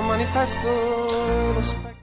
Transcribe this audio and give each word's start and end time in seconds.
Manifesto 0.00 1.52
lo 1.54 1.62
specchio. 1.62 2.01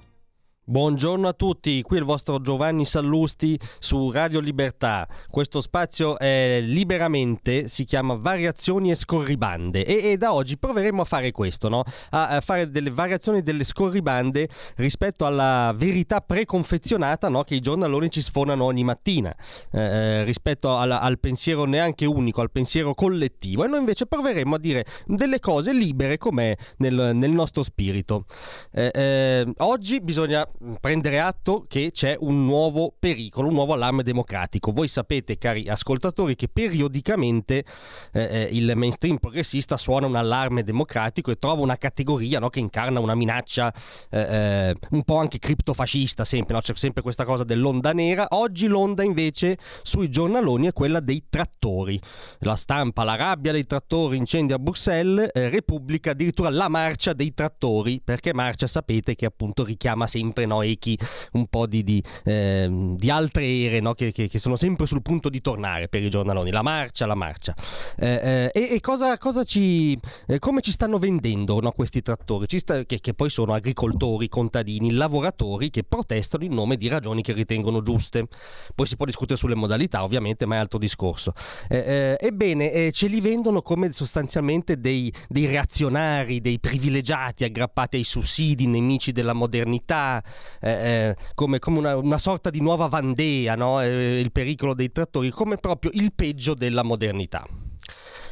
Buongiorno 0.70 1.28
a 1.28 1.34
tutti, 1.34 1.82
qui 1.82 1.98
il 1.98 2.04
vostro 2.04 2.40
Giovanni 2.42 2.86
Sallusti 2.86 3.60
su 3.80 4.12
Radio 4.12 4.40
Libertà. 4.40 5.08
Questo 5.28 5.62
spazio 5.62 6.20
è 6.20 6.60
liberamente, 6.62 7.68
si 7.68 7.86
chiama 7.86 8.14
Variazioni 8.14 8.92
e 8.92 8.96
Scorribande 8.96 9.84
e, 9.84 10.12
e 10.12 10.18
da 10.18 10.32
oggi 10.32 10.60
proveremo 10.60 11.02
a 11.02 11.06
fare 11.06 11.32
questo, 11.32 11.70
no? 11.70 11.82
a, 12.12 12.28
a, 12.28 12.42
fare 12.42 12.70
delle 12.70 12.92
variazioni 12.92 13.42
delle 13.42 13.64
scorribande 13.64 14.48
rispetto 14.76 15.26
alla 15.26 15.74
verità 15.76 16.22
preconfezionata 16.22 17.30
no? 17.30 17.42
che 17.42 17.56
i 17.56 17.62
giornaloni 17.62 18.12
ci 18.12 18.22
sfonano 18.22 18.64
ogni 18.66 18.84
mattina, 18.84 19.36
eh, 19.72 19.82
eh, 19.82 20.24
rispetto 20.24 20.78
al, 20.78 20.92
al, 20.92 21.18
pensiero 21.18 21.66
neanche 21.66 22.06
unico, 22.06 22.42
al 22.42 22.52
pensiero 22.52 22.94
collettivo. 22.94 23.64
E 23.64 23.68
noi 23.68 23.80
invece 23.80 24.06
proveremo 24.06 24.54
a 24.54 24.60
dire 24.60 24.86
delle 25.08 25.40
cose 25.40 25.74
libere 25.74 26.20
com'è 26.20 26.56
nel, 26.78 27.16
nel 27.16 27.32
nostro 27.32 27.64
spirito. 27.64 28.26
Eh, 28.72 28.92
eh 28.94 29.54
oggi 29.58 30.00
bisogna 30.00 30.48
prendere 30.80 31.20
atto 31.20 31.66
che 31.68 31.92
c'è 31.92 32.18
un 32.20 32.46
nuovo 32.46 32.94
pericolo, 32.98 33.48
un 33.48 33.54
nuovo 33.54 33.74
allarme 33.74 34.04
democratico. 34.04 34.72
Voi 34.72 34.88
sapete, 34.88 35.38
cari 35.38 35.68
ascoltatori, 35.70 36.36
che 36.36 36.50
periodicamente 36.50 37.64
eh, 38.12 38.22
eh, 38.22 38.50
il 38.52 38.72
mainstream 38.76 39.18
progressista 39.18 39.78
suona 39.78 40.08
un 40.08 40.16
allarme 40.16 40.64
democratico 40.64 41.32
e 41.32 41.38
trova 41.38 41.62
una 41.62 41.78
categoria 41.78 42.40
no, 42.40 42.50
che 42.50 42.60
incarna 42.60 43.00
una 43.00 43.16
minaccia 43.16 43.74
eh, 44.10 44.20
eh 44.20 44.76
un 44.92 45.04
po' 45.04 45.18
anche 45.18 45.40
criptofascista, 45.40 46.26
sempre, 46.26 46.56
no? 46.56 46.62
c'è 46.62 46.74
sempre 46.76 47.02
questa 47.02 47.24
cosa 47.24 47.44
dell'onda 47.44 47.94
nera. 47.94 48.28
Oggi 48.32 48.68
l'onda 48.68 49.04
invece 49.04 49.58
sui 49.84 50.10
giornaloni 50.10 50.68
è 50.68 50.74
quella 50.74 51.00
dei 51.00 51.26
trattori. 51.30 52.00
La 52.40 52.56
stampa, 52.56 53.04
la 53.04 53.16
rabbia 53.16 53.52
dei 53.52 53.66
trattori, 53.66 54.18
incendi 54.18 54.52
a 54.52 54.60
Bruxelles, 54.60 55.30
eh, 55.34 55.50
Repubblica 55.50 56.12
addirittura 56.12 56.50
la 56.50 56.68
marcia 56.68 57.14
dei 57.14 57.34
trattori, 57.34 58.02
perché 58.04 58.34
marcia 58.34 58.68
sapete 58.68 59.16
che 59.16 59.26
appunto 59.26 59.64
richiama 59.64 60.08
sempre 60.08 60.46
no, 60.50 60.62
echi 60.62 60.98
un 61.34 61.48
po' 61.48 61.68
di, 61.68 61.84
di, 61.84 62.04
eh, 62.26 62.68
di 62.70 63.10
altre 63.10 63.46
ere 63.46 63.80
no? 63.80 63.94
che, 63.94 64.12
che, 64.12 64.28
che, 64.28 64.40
sono 64.40 64.56
sempre 64.56 64.86
sul 64.86 65.02
punto 65.02 65.30
di 65.30 65.40
tornare 65.42 65.88
per 65.88 66.04
i 66.04 66.10
giornaloni. 66.10 66.52
La 66.52 66.62
marcia, 66.62 67.06
la 67.06 67.16
marcia. 67.16 67.56
Eh, 67.96 68.52
eh, 68.54 68.68
e, 68.74 68.80
cosa, 68.82 69.18
cosa 69.18 69.44
ci, 69.44 69.98
eh, 70.28 70.40
come 70.40 70.62
ci 70.62 70.72
stanno 70.72 70.98
vendendo 70.98 71.60
no, 71.60 71.72
questi 71.72 72.02
trattori? 72.02 72.48
Sta, 72.58 72.84
che, 72.84 73.00
che, 73.00 73.14
poi 73.14 73.30
sono 73.30 73.54
agricoltori, 73.54 74.28
contadini, 74.28 74.92
lavoratori 74.92 75.70
che 75.70 75.84
protestano 75.84 76.44
in 76.44 76.54
nome 76.54 76.76
di 76.76 76.88
ragioni 76.88 77.22
che 77.22 77.34
ritengono 77.34 77.82
giuste. 77.82 78.28
Poi 78.74 78.86
si 78.86 78.96
può 78.96 79.06
discutere 79.06 79.38
sulle 79.38 79.56
modalità, 79.56 80.04
ovviamente, 80.04 80.46
ma 80.46 80.56
è 80.56 80.58
altro 80.58 80.80
discorso. 80.80 81.34
Eh, 81.68 81.78
eh, 81.78 82.18
ebbene, 82.20 82.92
ce 82.92 83.08
li 83.08 83.22
vendono 83.22 83.62
come 83.62 83.92
sostanzialmente 83.92 84.80
dei, 84.80 85.14
dei 85.28 85.46
reazionari, 85.46 86.42
dei 86.42 86.60
privilegiati 86.60 87.44
aggrappati 87.44 87.98
ai 87.98 88.04
sussidi, 88.04 88.66
nemici 88.66 89.12
della 89.12 89.34
modernità, 89.34 90.24
eh, 90.60 90.72
eh, 90.72 91.16
come, 91.34 91.60
come 91.60 91.80
una, 91.80 91.98
una, 91.98 92.18
sorta 92.18 92.50
di 92.50 92.62
nuova 92.62 92.88
Vandea, 92.88 93.56
no? 93.56 93.82
eh, 93.82 94.20
il 94.20 94.32
pericolo 94.32 94.74
dei 94.74 94.92
trattori, 94.92 95.30
come 95.30 95.58
proprio 95.58 95.92
il 95.94 96.14
peggio 96.14 96.54
della 96.54 96.84
modernità. 96.84 97.46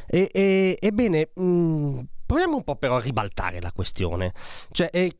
E, 0.06 0.30
e, 0.32 0.78
ebbene, 0.80 1.30
mh, 1.34 1.42
mm, 1.42 1.98
proviamo 2.24 2.56
un 2.56 2.64
po' 2.64 2.76
però 2.76 2.96
a 2.96 3.00
ribaltare 3.00 3.60
la 3.60 3.72
questione. 3.72 4.32
Cioè, 4.70 4.88
eh, 4.92 5.14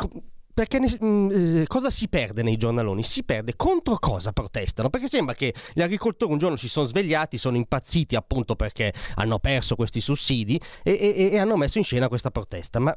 perché 0.59 0.81
mh, 0.81 1.05
mm, 1.05 1.31
eh, 1.61 1.67
cosa 1.69 1.89
si 1.89 2.09
perde 2.09 2.43
nei 2.43 2.57
giornaloni? 2.57 3.05
Si 3.05 3.23
perde 3.23 3.55
contro 3.55 3.97
cosa 3.99 4.33
protestano? 4.33 4.91
Perché 4.91 5.07
sembra 5.07 5.35
che 5.35 5.55
gli 5.73 5.83
agricoltori 5.83 6.33
un 6.33 6.39
giorno 6.39 6.57
si 6.57 6.69
sono 6.69 6.85
svegliati, 6.85 7.39
sono 7.39 7.57
impazziti 7.57 8.17
appunto 8.17 8.57
perché 8.57 8.93
hanno 9.15 9.39
perso 9.39 9.77
questi 9.77 10.01
sussidi 10.01 10.61
e, 10.83 10.99
e, 11.01 11.31
e 11.33 11.39
hanno 11.39 11.57
messo 11.57 11.79
in 11.79 11.85
scena 11.85 12.09
questa 12.09 12.33
protesta. 12.33 12.81
Ma 12.81 12.97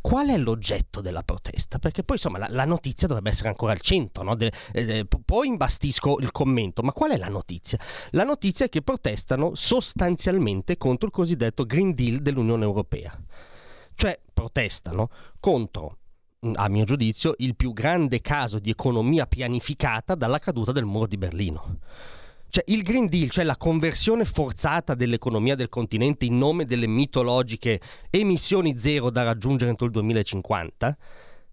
qual 0.00 0.28
è 0.28 0.36
l'oggetto 0.36 1.00
della 1.00 1.22
protesta? 1.22 1.78
Perché 1.78 2.02
poi 2.02 2.16
insomma 2.16 2.38
la, 2.38 2.48
la 2.48 2.64
notizia 2.64 3.06
dovrebbe 3.06 3.30
essere 3.30 3.48
ancora 3.48 3.72
al 3.72 3.80
centro, 3.80 4.22
no? 4.22 4.34
de, 4.34 4.52
eh, 4.72 5.06
poi 5.24 5.48
imbastisco 5.48 6.18
il 6.20 6.30
commento, 6.30 6.82
ma 6.82 6.92
qual 6.92 7.10
è 7.10 7.16
la 7.16 7.28
notizia? 7.28 7.78
La 8.10 8.24
notizia 8.24 8.66
è 8.66 8.68
che 8.68 8.82
protestano 8.82 9.54
sostanzialmente 9.54 10.76
contro 10.76 11.06
il 11.06 11.12
cosiddetto 11.12 11.64
Green 11.64 11.94
Deal 11.94 12.20
dell'Unione 12.20 12.64
Europea, 12.64 13.16
cioè 13.94 14.18
protestano 14.32 15.10
contro 15.38 15.98
a 16.54 16.68
mio 16.68 16.84
giudizio, 16.84 17.34
il 17.38 17.54
più 17.54 17.72
grande 17.72 18.20
caso 18.20 18.58
di 18.58 18.70
economia 18.70 19.26
pianificata 19.26 20.14
dalla 20.14 20.38
caduta 20.38 20.72
del 20.72 20.84
muro 20.84 21.06
di 21.06 21.18
Berlino. 21.18 21.78
Cioè, 22.50 22.64
il 22.66 22.82
Green 22.82 23.06
Deal, 23.06 23.30
cioè 23.30 23.44
la 23.44 23.56
conversione 23.56 24.24
forzata 24.24 24.94
dell'economia 24.94 25.54
del 25.54 25.68
continente 25.68 26.24
in 26.24 26.36
nome 26.36 26.64
delle 26.64 26.88
mitologiche 26.88 27.80
emissioni 28.10 28.76
zero 28.76 29.08
da 29.08 29.22
raggiungere 29.22 29.70
entro 29.70 29.86
il 29.86 29.92
2050, 29.92 30.96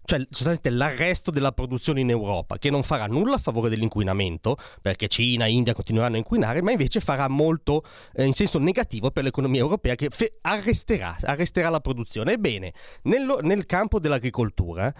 cioè 0.08 0.20
sostanzialmente 0.30 0.70
l'arresto 0.70 1.30
della 1.30 1.52
produzione 1.52 2.00
in 2.00 2.08
Europa, 2.08 2.56
che 2.56 2.70
non 2.70 2.82
farà 2.82 3.04
nulla 3.04 3.34
a 3.34 3.38
favore 3.38 3.68
dell'inquinamento, 3.68 4.56
perché 4.80 5.06
Cina 5.06 5.44
e 5.44 5.50
India 5.52 5.74
continueranno 5.74 6.14
a 6.14 6.18
inquinare, 6.18 6.62
ma 6.62 6.70
invece 6.70 7.00
farà 7.00 7.28
molto 7.28 7.84
eh, 8.14 8.24
in 8.24 8.32
senso 8.32 8.58
negativo 8.58 9.10
per 9.10 9.24
l'economia 9.24 9.60
europea, 9.60 9.96
che 9.96 10.08
fe- 10.08 10.38
arresterà, 10.40 11.14
arresterà, 11.20 11.68
la 11.68 11.80
produzione. 11.80 12.32
Ebbene, 12.32 12.72
nello, 13.02 13.40
nel 13.42 13.66
campo 13.66 13.98
dell'agricoltura, 13.98 14.90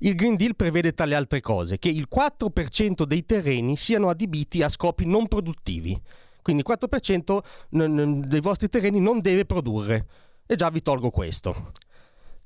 il 0.00 0.14
Green 0.14 0.36
Deal 0.36 0.54
prevede 0.54 0.92
tra 0.92 1.06
le 1.06 1.14
altre 1.14 1.40
cose 1.40 1.78
che 1.78 1.88
il 1.88 2.06
4% 2.14 3.04
dei 3.04 3.24
terreni 3.24 3.74
siano 3.74 4.10
adibiti 4.10 4.62
a 4.62 4.68
scopi 4.68 5.06
non 5.06 5.28
produttivi. 5.28 5.98
Quindi 6.42 6.62
il 6.66 6.76
4% 6.78 8.20
dei 8.26 8.40
vostri 8.40 8.68
terreni 8.68 9.00
non 9.00 9.22
deve 9.22 9.46
produrre. 9.46 10.06
E 10.44 10.56
già 10.56 10.68
vi 10.68 10.82
tolgo 10.82 11.08
questo. 11.08 11.72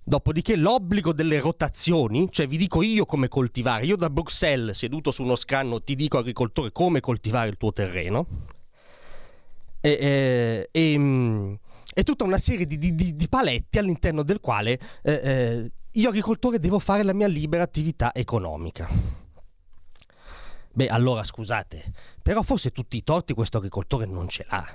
Dopodiché 0.05 0.57
l'obbligo 0.57 1.13
delle 1.13 1.39
rotazioni, 1.39 2.29
cioè 2.31 2.49
vi 2.49 2.57
dico 2.57 2.83
io 2.83 3.05
come 3.05 3.29
coltivare, 3.29 3.87
io 3.87 3.97
da 3.97 4.11
Bruxelles 4.11 4.77
seduto 4.77 5.13
su 5.13 5.23
uno 5.23 5.37
scanno 5.37 5.81
ti 5.81 5.95
dico 5.95 6.19
agricoltore 6.19 6.73
come 6.73 7.01
coltivare 7.01 7.49
il 7.49 7.57
tuo 7.57 7.73
terreno. 7.73 8.27
E, 9.81 9.91
e, 9.91 10.69
e, 10.71 10.99
mm, 10.99 11.55
e 11.95 12.03
tutta 12.03 12.25
una 12.25 12.39
serie 12.39 12.67
di, 12.67 12.79
di, 12.79 12.95
di, 12.95 13.29
paletti 13.29 13.79
all'interno 13.79 14.23
del 14.23 14.41
quale 14.41 14.79
eh, 15.03 15.13
eh, 15.13 15.71
io 15.93 16.09
agricoltore 16.09 16.59
devo 16.59 16.79
fare 16.79 17.03
la 17.03 17.13
mia 17.13 17.27
libera 17.27 17.63
attività 17.63 18.13
economica. 18.15 18.89
Beh, 20.75 20.89
allora 20.89 21.23
scusate, 21.23 21.93
però 22.23 22.43
forse 22.43 22.71
tutti 22.71 22.97
i 22.97 23.05
torti 23.05 23.35
questo 23.35 23.59
agricoltore 23.59 24.07
non 24.07 24.29
ce 24.29 24.47
l'ha. 24.49 24.67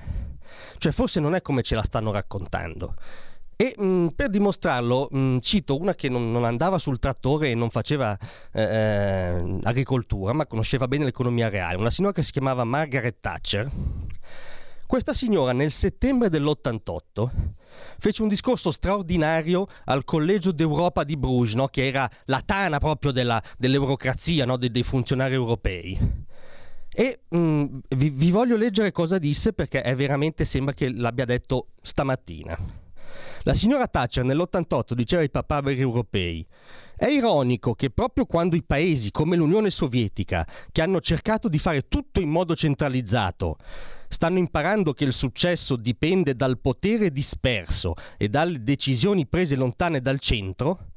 Cioè 0.78 0.92
forse 0.92 1.20
non 1.20 1.34
è 1.34 1.42
come 1.42 1.64
ce 1.64 1.76
la 1.76 1.82
stanno 1.82 2.12
raccontando. 2.12 2.94
E 3.60 3.74
mh, 3.76 3.84
mm, 3.84 4.08
per 4.10 4.30
dimostrarlo 4.30 5.08
mh, 5.10 5.40
cito 5.40 5.80
una 5.80 5.96
che 5.96 6.10
non, 6.10 6.32
non, 6.32 6.44
andava 6.44 6.78
sul 6.78 7.00
trattore 7.00 7.50
e 7.50 7.56
non 7.56 7.72
faceva 7.72 8.16
eh, 8.52 8.62
eh, 8.62 9.60
agricoltura, 9.64 10.32
ma 10.32 10.46
conosceva 10.46 10.88
bene 10.88 11.06
l'economia 11.06 11.50
reale, 11.50 11.78
una 11.78 11.90
signora 11.90 12.14
che 12.14 12.22
si 12.22 12.32
chiamava 12.32 12.64
Margaret 12.64 13.18
Thatcher. 13.20 13.72
Questa 14.86 15.12
signora 15.12 15.54
nel 15.54 15.72
settembre 15.72 16.30
dell'88 16.30 17.30
fece 17.98 18.22
un 18.22 18.28
discorso 18.28 18.70
straordinario 18.70 19.68
al 19.86 20.04
Collegio 20.04 20.52
d'Europa 20.52 21.04
di 21.04 21.18
Bruges, 21.18 21.56
no? 21.56 21.66
che 21.66 21.88
era 21.88 22.08
la 22.26 22.42
tana 22.46 22.78
proprio 22.78 23.12
della, 23.12 23.42
dell'eurocrazia, 23.58 24.46
no? 24.46 24.56
De, 24.56 24.70
dei 24.70 24.84
funzionari 24.84 25.34
europei. 25.34 26.26
E 26.94 27.20
mh, 27.28 27.66
vi, 27.90 28.10
vi 28.12 28.32
voglio 28.32 28.56
leggere 28.56 28.92
cosa 28.92 29.18
disse 29.18 29.52
perché 29.52 29.82
è 29.82 29.96
veramente 29.96 30.46
sembra 30.46 30.76
che 30.76 30.90
l'abbia 30.90 31.26
detto 31.26 31.70
stamattina. 31.82 32.86
La 33.44 33.54
signora 33.54 33.88
Thatcher 33.88 34.24
nell'88 34.24 34.94
diceva 34.94 35.22
ai 35.22 35.30
papaberi 35.30 35.80
europei 35.80 36.46
è 37.00 37.06
ironico 37.06 37.76
che 37.76 37.92
proprio 37.92 38.26
quando 38.26 38.56
i 38.56 38.64
paesi 38.64 39.12
come 39.12 39.36
l'Unione 39.36 39.70
Sovietica, 39.70 40.48
che 40.72 40.82
hanno 40.82 41.00
cercato 41.00 41.48
di 41.48 41.60
fare 41.60 41.88
tutto 41.88 42.20
in 42.20 42.28
modo 42.28 42.56
centralizzato, 42.56 43.58
stanno 44.08 44.40
imparando 44.40 44.94
che 44.94 45.04
il 45.04 45.14
successo 45.14 45.76
dipende 45.76 46.36
dal 46.36 46.58
potere 46.58 47.12
disperso 47.12 47.94
e 48.18 48.30
dalle 48.30 48.64
decisioni 48.64 49.28
prese 49.28 49.56
lontane 49.56 50.02
dal 50.02 50.20
centro, 50.20 50.94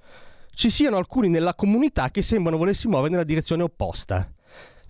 ci 0.54 0.70
siano 0.70 0.96
alcuni 0.96 1.28
nella 1.28 1.54
comunità 1.54 2.10
che 2.10 2.22
sembrano 2.22 2.56
volersi 2.56 2.88
muovere 2.88 3.10
nella 3.10 3.24
direzione 3.24 3.62
opposta. 3.62 4.32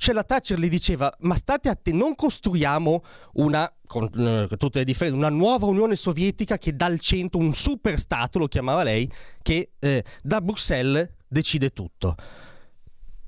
Cioè 0.00 0.14
la 0.14 0.25
Thatcher 0.25 0.58
gli 0.58 0.70
diceva, 0.70 1.14
ma 1.19 1.35
state 1.35 1.69
attenti, 1.69 1.93
non 1.93 2.14
costruiamo 2.14 3.05
una, 3.35 3.70
con 3.87 4.08
eh, 4.50 4.56
tutte 4.56 4.79
le 4.79 4.87
differenze, 4.87 5.19
una 5.19 5.29
nuova 5.29 5.67
Unione 5.67 5.94
Sovietica 5.94 6.56
che 6.56 6.75
dal 6.75 6.99
centro, 7.00 7.38
un 7.38 7.52
super 7.52 7.99
Stato, 7.99 8.38
lo 8.38 8.47
chiamava 8.47 8.82
lei, 8.82 9.12
che 9.43 9.73
eh, 9.79 10.02
da 10.23 10.41
Bruxelles 10.41 11.06
decide 11.29 11.69
tutto. 11.75 12.17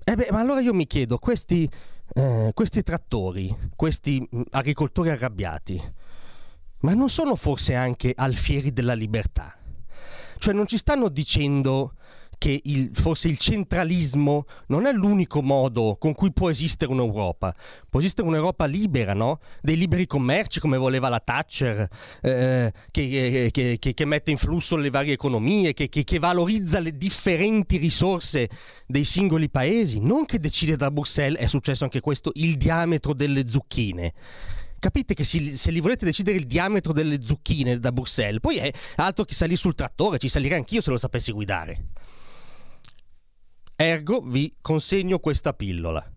E 0.02 0.14
beh, 0.14 0.28
ma 0.30 0.40
allora 0.40 0.60
io 0.60 0.72
mi 0.72 0.86
chiedo, 0.86 1.18
questi, 1.18 1.68
eh, 2.14 2.52
questi 2.54 2.82
trattori, 2.82 3.54
questi 3.76 4.26
mh, 4.26 4.40
agricoltori 4.52 5.10
arrabbiati, 5.10 5.78
ma 6.78 6.94
non 6.94 7.10
sono 7.10 7.36
forse 7.36 7.74
anche 7.74 8.14
alfieri 8.16 8.72
della 8.72 8.94
libertà? 8.94 9.54
Cioè 10.38 10.54
non 10.54 10.66
ci 10.66 10.78
stanno 10.78 11.10
dicendo 11.10 11.96
che 12.42 12.60
il, 12.64 12.90
forse 12.92 13.28
il 13.28 13.38
centralismo 13.38 14.46
non 14.66 14.86
è 14.86 14.92
l'unico 14.92 15.42
modo 15.42 15.94
con 15.96 16.12
cui 16.12 16.32
può 16.32 16.50
esistere 16.50 16.90
un'Europa. 16.90 17.54
Può 17.88 18.00
esistere 18.00 18.26
un'Europa 18.26 18.64
libera, 18.64 19.14
no? 19.14 19.38
Dei 19.60 19.76
liberi 19.76 20.08
commerci 20.08 20.58
come 20.58 20.76
voleva 20.76 21.08
la 21.08 21.20
Thatcher, 21.20 21.88
eh, 22.20 22.72
che, 22.90 23.48
che, 23.52 23.78
che, 23.78 23.94
che, 23.94 24.04
mette 24.04 24.32
in 24.32 24.38
flusso 24.38 24.74
le 24.74 24.90
varie 24.90 25.12
economie, 25.12 25.72
che, 25.72 26.18
valorizza 26.18 26.80
le 26.80 26.96
differenti 26.96 27.76
risorse 27.76 28.50
dei 28.88 29.04
singoli 29.04 29.48
paesi, 29.48 30.00
non 30.00 30.24
che 30.24 30.40
decide 30.40 30.74
da 30.74 30.90
Bruxelles, 30.90 31.38
è 31.38 31.46
successo 31.46 31.84
anche 31.84 32.00
questo, 32.00 32.32
il 32.34 32.56
diametro 32.56 33.14
delle 33.14 33.46
zucchine 33.46 34.12
capite 34.80 35.14
che 35.14 35.22
si, 35.22 35.56
se 35.56 35.70
li 35.70 35.78
volete 35.78 36.04
decidere 36.04 36.38
il 36.38 36.44
diametro 36.44 36.92
delle 36.92 37.22
zucchine 37.22 37.78
da 37.78 37.92
Bruxelles, 37.92 38.40
poi 38.40 38.56
è 38.56 38.72
altro 38.96 39.24
che 39.24 39.32
salire 39.32 39.56
sul 39.56 39.76
trattore, 39.76 40.18
ci 40.18 40.26
salirei 40.26 40.58
anch'io 40.58 40.80
se 40.80 40.90
lo 40.90 40.96
sapessi 40.96 41.30
guidare. 41.30 41.84
Ergo 43.82 44.20
vi 44.20 44.54
consegno 44.60 45.18
questa 45.18 45.52
pillola. 45.54 46.08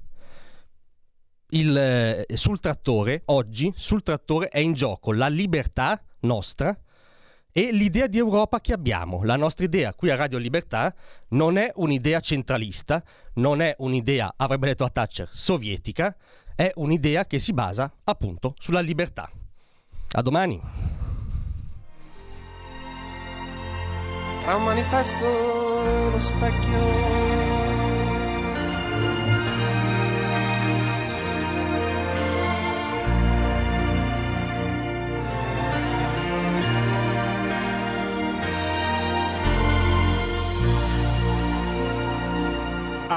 Il, 1.50 1.76
eh, 1.76 2.26
sul 2.36 2.60
trattore, 2.60 3.24
oggi, 3.26 3.74
sul 3.76 4.04
trattore 4.04 4.50
è 4.50 4.60
in 4.60 4.74
gioco 4.74 5.12
la 5.12 5.28
libertà 5.28 6.00
nostra 6.22 6.78
e 7.52 7.72
l'idea 7.72 8.06
di 8.06 8.20
Europa 8.20 8.62
che 8.62 8.72
abbiamo. 8.72 9.24
La 9.24 9.36
nostra 9.36 9.66
idea 9.66 9.96
qui 9.96 10.12
a 10.12 10.16
Radio 10.16 10.38
Libertà 10.38 10.94
non 11.30 11.58
è 11.58 11.72
un'idea 11.76 12.20
centralista, 12.20 13.04
non 13.36 13.62
è 13.62 13.74
un'idea, 13.80 14.34
avrebbe 14.38 14.68
detto 14.68 14.84
a 14.84 14.90
Thatcher, 14.90 15.30
sovietica, 15.32 16.16
è 16.54 16.72
un'idea 16.76 17.26
che 17.26 17.40
si 17.40 17.52
basa 17.52 17.92
appunto 18.04 18.54
sulla 18.60 18.82
libertà. 18.82 19.28
A 20.12 20.22
domani. 20.22 20.62
Tra 24.44 24.56
un 24.56 24.64
manifesto 24.64 25.26
e 25.26 26.12
lo 26.12 26.20
specchio 26.20 27.35